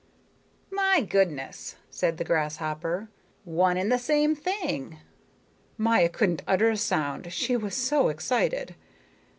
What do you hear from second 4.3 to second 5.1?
thing."